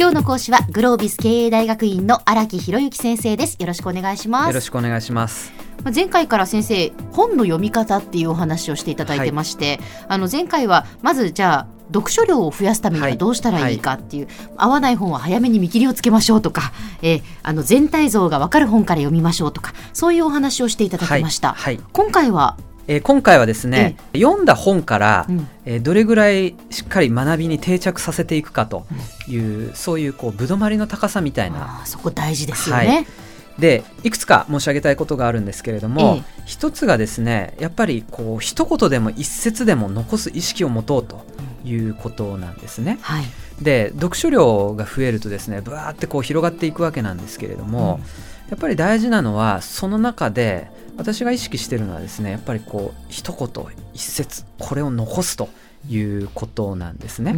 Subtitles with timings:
[0.00, 3.56] 今日の講師はグロービス経営大学院の荒木博之先生です。
[3.58, 4.46] よろしくお願いします。
[4.46, 5.52] よろしくお願いします。
[5.92, 9.78] 前回から先生本の読み方っていうお話をしていただいてまして、はい、
[10.10, 14.36] あの前回はまずじゃあ読書量を増やすためにはどうしたらいいかっていう、はい。
[14.36, 16.72] はい、合わない本は早めに見切りをつけましょうとか、
[17.02, 22.56] えー、あの全体像が分かる本から読みましょうとかそういうお話をしていただきました、はい、今回は
[22.88, 28.86] えー、今回はですね、え読んだ本から、うん、えー、どれぐらいしっかり学びに定着させていくかと
[29.28, 31.82] いう、うん、そういうこうぶどまりの高さみたいな。
[31.84, 33.06] そこ大事ですよね、はい、
[33.58, 36.42] でいくつか申し上げたいことがあるんですけれども、え。
[36.46, 41.26] 一つがですねやっぱりこう一言でも一節でも残す意識を持とうと
[41.68, 42.98] いうことなんですね。
[43.02, 43.24] はい、
[43.60, 48.00] で読書量が増えるとですねぶわーってこう広がっていくわけなんですけれども、
[48.46, 55.48] うん、やっぱり大事なのはその中で私が意識してるのはですねやっぱりこう一言一節これを残すと
[55.88, 57.34] いうことなんですね。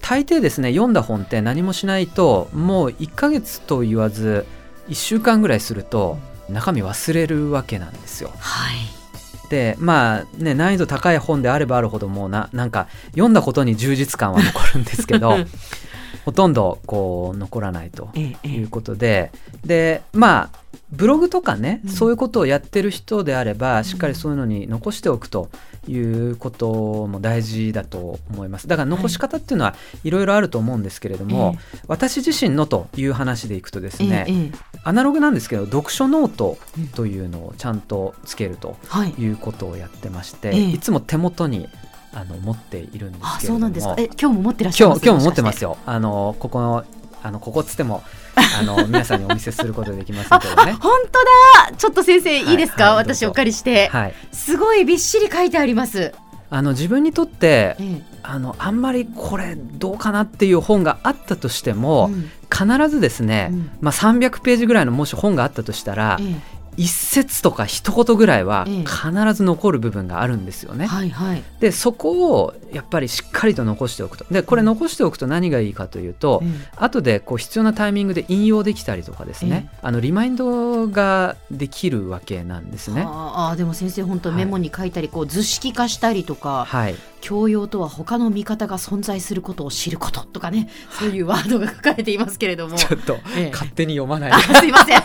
[0.00, 4.44] 大抵ですね読んだ本って何もしないともう1ヶ月と言わず
[4.88, 6.18] 1週間ぐらいすると
[6.50, 8.30] 中身忘れるわけなんですよ。
[8.38, 9.03] はい
[9.50, 15.36] でまあね難易度高い本であればあるほどもうななんか読んだことに充実感は残るんですけど
[16.24, 25.50] ほとんどこう残らないということで、ええ、でまあブログとかね、うん、そういうことをやってる人であれば、しっかりそういうのに残しておくと
[25.88, 28.68] いうことも大事だと思います。
[28.68, 31.58] だから残し方っていうのはいろいろあると思うんですけれども、はい、
[31.88, 34.52] 私自身のという話でいくとですね、ええ、
[34.84, 36.58] アナログなんですけど読書ノート
[36.94, 38.76] というのをちゃんとつけると
[39.18, 39.24] い。
[39.26, 41.68] うことをやってまして、はい、いつも手元に
[42.14, 43.94] あの持っているんですけれども、そうなんですか。
[43.98, 45.04] え今日も持ってらっしゃいます？
[45.04, 45.76] 今日も持ってますよ。
[45.84, 46.84] あのここの
[47.22, 48.02] あのここっつっても
[48.36, 50.72] あの 皆さんにお見せすることできませんけどね。
[50.80, 51.76] 本当だ。
[51.76, 56.12] ちょっと先生いいですか、はいはい、私お借りして、はい、すごいびっしり書いてあります。
[56.50, 66.36] あの自分にとって、ええ、あのあんまりこれどうかなっていう本があったとしても、うん、必ずですね、うん、まあ300ページぐらいのもし本があったとしたら、え
[66.76, 70.86] 一節とか一言ぐらいは必ず残る部分があるんですよね。
[70.86, 74.24] はいはい、でそこをやっぱりしっかりと残しておくと。
[74.30, 83.04] でこれ残しておくと何がいいかというと、うん、後でこう必要なタイミングで引用できたりとかですね、あのリマインドができるわけなんですね。
[83.06, 92.76] ああでも先生本当メモに書いたり、こう図式化したりとか、はい、教養とは他の見方が存在することを知ることとかねそういうワードが書かれていますけれども。
[92.78, 95.02] ちょっと、ええ、勝手に読まないすいません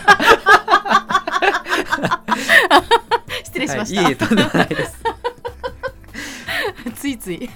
[3.44, 4.02] 失礼しました。
[4.02, 5.02] はい、いいとんでもないです。
[6.96, 7.48] ついつい。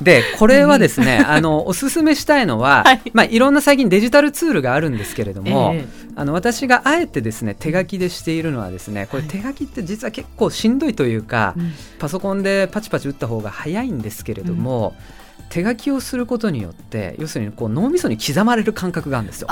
[0.00, 5.86] でこれはですね あのおすすめしたいのは、はいまあ、いろんな最近デジタルツールがあるんですけれども、えー、
[6.16, 11.60] あの私があえてですね手書きでしているのはですねこれ手書きって実は結構しんどいというか、はい、
[11.98, 14.94] パソコンでパチパチ打った方が早いんですけれども、
[15.38, 19.48] うん、手書きをすることによって要するにこう脳みそに刻まれる感覚があるんですよ。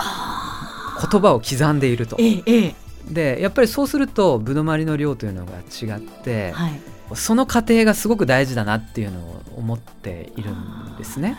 [1.10, 2.16] 言葉を刻んでいると。
[2.18, 2.74] えーえー
[3.08, 6.80] でやっぱりそうするとぶどまりの量というのが違って、はい、
[7.14, 11.30] その過程がすごく大事だなっていうのを思っているんですね。
[11.30, 11.36] ね。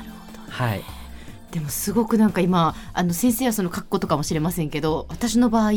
[0.49, 0.83] はい。
[1.51, 5.71] でもすごくなんか今あの先生はその書くことかもしれませんけど私の場合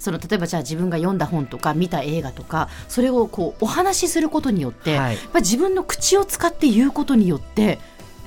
[0.00, 7.78] その例えばじゃあ自分が読んだ本とか見た映画とかそれをこうお話しすることによって、はい、やっぱ自分の口を使って言うことによって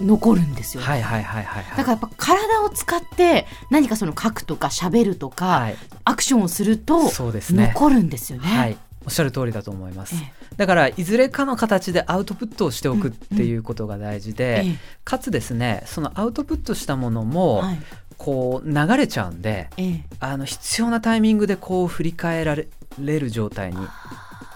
[0.01, 8.47] 残るんですよ、はいはいはいはい、だからやっぱ体を使って何かその書くとか喋るとか、はい、アクションをすると残るんですよね。
[8.47, 14.69] はい、おっしゃる通りだと思います、ええ、だからいずれかの形でアウトプットをしておくっていうことが大事で、うん。
[14.69, 17.79] うん、かつですねそのアウトプットしたものも、はい、
[18.17, 22.67] こう流れちゃうんで、え、あの必要なタイミングでこう振り返られ
[22.99, 23.77] る状態に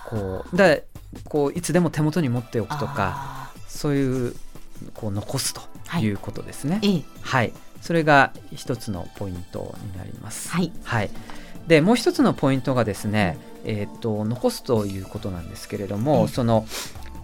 [0.09, 0.77] こうだ
[1.25, 4.35] こういつでも手元に持っておくとかそういう
[4.93, 5.61] こう残すと
[5.99, 6.07] い。
[6.11, 6.79] うことですね。
[6.81, 10.49] はい、はい、それが一つのポイントになります。
[10.49, 11.09] はい、はい、
[11.67, 16.65] でもう一つのポイントがですね、えーと、残すということなんですけれども、その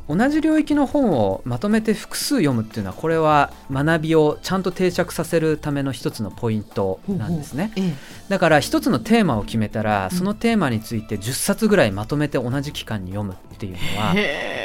[0.07, 7.71] 同じ領域の本をまとめて複数読むっていうのはこれは学びをちゃんと定着させるための一つのポイントなんですね、
[8.29, 14.13] だから一つのテーマを決めたらそのテーマについて10冊ぐらいまとめて同じ期間に読むっていうのは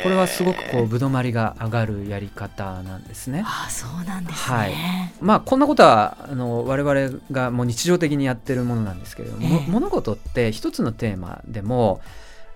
[0.02, 3.42] これはすごくこうぶどまりが上がるやり方なんですね。
[3.46, 4.72] あそうなんです、ね、はい、
[5.20, 12.00] まあこんなことはあの我々がもう日常的にやってるものなんですけれども、物事って一つのテーマでも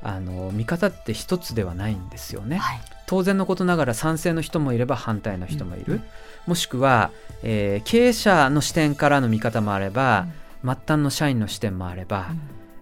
[0.05, 6.03] あの見方って一つではないんですよね、はい、当然のことながら賛成の人もいれば反対の人もいる、うん、
[6.47, 7.11] もしくは、
[7.43, 10.27] えー、経営者の視点からの見方もあれば、
[10.63, 12.41] うん、末端の社員の視点もあれば、うん。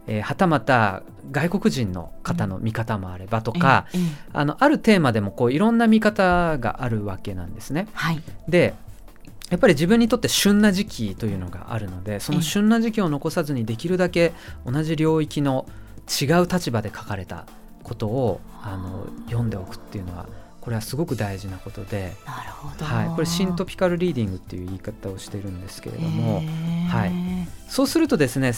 [0.09, 7.87] えー、はたまた外国人の方の見方もあればとか、うん、あのあるテーマでもこういろんな見方があるわけなんですね。
[7.93, 8.75] はい、で
[9.51, 14.33] やっぱり自分にとって旬な時期というのがあるのでその旬な時期を残さずにできるだけ
[14.65, 15.67] 同じ領域の
[16.09, 17.47] 違う立場で書かれた
[17.83, 20.27] ことをあの読んでおくっていうのは
[20.61, 26.41] これはすごく大事なことでなるほど、はい、これシントピカルリーディングっていう言い方をしてるんですけれども、
[26.89, 27.13] はい、
[27.69, 28.53] そうするとですね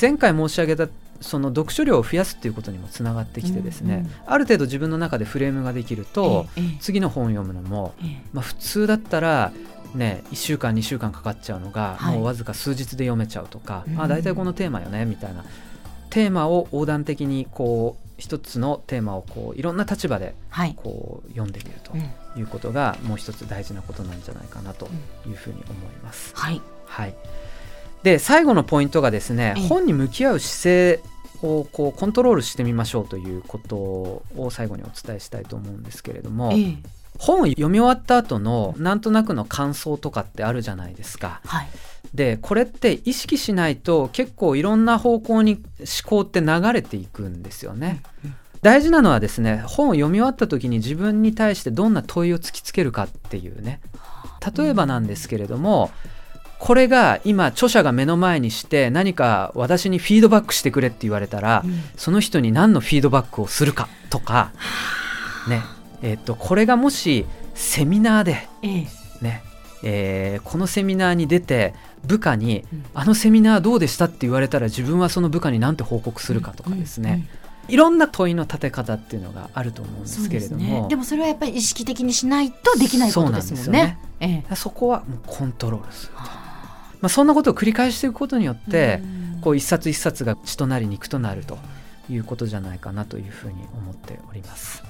[0.00, 0.88] 前回申し上げた
[1.20, 6.46] その読書量を増やすっていうことにもつながってきてですね、うんうん、ある程度自分の中でフレームができると、
[6.80, 7.92] 次の本を読むのも、
[8.32, 9.52] まあ、普通だったら
[9.94, 15.44] ね、1週間2週間かかっちゃうのが、はい、もうわずか数日で読めちゃうとか、うん、あ大体このテーマよねみたいな
[16.10, 20.34] テーマを横断的にこう一つのテーマをこういろんな立場で
[20.76, 21.96] こう読んでみると
[22.38, 24.88] いうことがもう一つ大事なことなんじゃないかなと
[25.26, 26.32] いうふうに思います。
[26.36, 27.14] はい、はい、
[28.02, 31.02] で最後のポイントがですね、本に向き合う姿勢
[31.42, 36.52] をこうコントロールしてみましょうということを最後にお伝えしたいと思うんですけれども、
[37.20, 41.42] 本を読み終わった後のなんとなくの感想とかってあるじゃないですか。
[41.44, 41.68] はい。
[42.14, 48.02] でこれって意識しないと結構いろんな方向に思考って流れていくんですよね。
[48.62, 53.80] 大事なのはですね本を読み終わった時に自分に対してどんな問いを突きつけるかっていうね。
[54.56, 55.90] 例えばなんですけれども
[56.58, 61.64] これが今著者が目の前にして何か私にフィードバックしてくれって言われたら、
[61.96, 64.52] その人に何のフィードバックをするかとか
[65.48, 65.62] ね
[66.02, 68.48] えっとこれがもしセミナーで
[69.20, 69.42] ね
[69.82, 71.74] えー、このセミナーに出て
[72.04, 77.26] 部下に、うん、あのセミナーどうでしたって言われたら自分はその部下に何て報告するかとかですね、
[77.68, 83.64] いろんな問いの立て方っていうのがあると思うんですけれども、ね、でもそれはやっぱり意識的にしないとできないことですもんね。
[83.64, 83.98] そね。
[84.20, 86.26] ええ、そこはもうコントロールすると、ま
[87.02, 89.00] あ、そんなことを繰り返していくことによって
[89.40, 91.58] こう一冊一冊が血となり肉となると
[92.10, 94.89] いうことじゃないかなというふうに思っております。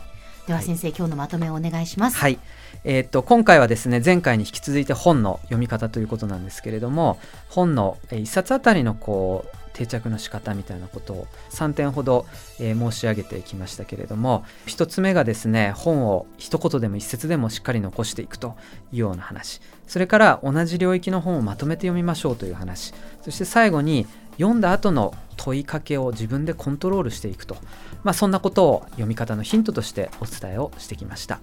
[0.51, 2.17] では先生、はい、今日のまとめをお願いします。
[2.17, 2.37] はい。
[2.83, 12.27] えー、っと今回はですね前回に引き続いて本の読み方ということなんですけれども本の1冊あたりのこう定着の仕方みたいなことを3点ほど、
[12.59, 18.57] えー、申し上げてきましたけれども1つ目がですね本を一言でも一節でもしっかり残していくと
[18.93, 19.61] いうような話。
[19.87, 22.93] それから同じ領域の本をまとめて読みましょうという話。
[23.23, 24.05] そして最後に
[24.37, 27.57] 読んだ後の問いかけを自分でコントロールしていくと、
[28.05, 31.41] まあ、そんなことを読み方のヒントとしてお伝えをしてきました。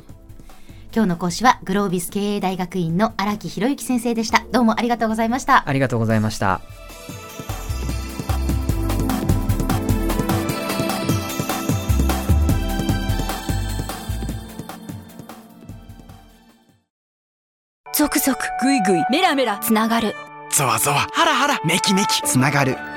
[0.94, 4.46] 今日の講師はグロービス経営大学院の荒木博之先生でした。
[4.52, 5.68] どうもありがとうございました。
[5.68, 6.62] ありがとうございました。
[17.96, 20.14] 続々ぐいぐいメラメラつながる。
[20.52, 22.78] ゾワゾワハラハラメキメキつながる